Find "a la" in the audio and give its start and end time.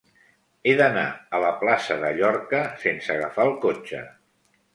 1.37-1.51